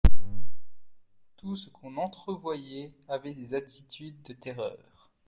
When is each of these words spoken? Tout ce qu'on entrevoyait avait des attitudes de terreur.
Tout 1.37 1.55
ce 1.55 1.69
qu'on 1.69 1.97
entrevoyait 1.97 2.91
avait 3.07 3.35
des 3.35 3.53
attitudes 3.53 4.19
de 4.23 4.33
terreur. 4.33 4.81